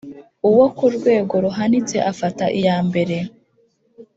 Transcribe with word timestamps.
uwo 0.49 0.65
ku 0.77 0.85
rwego 0.95 1.33
ruhanitse 1.45 1.97
afata 2.11 2.45
iyambere 2.57 3.17